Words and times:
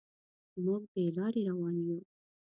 موږ 0.63 0.81
بې 0.93 1.03
لارې 1.17 1.41
روان 1.49 1.75
یو. 1.87 1.99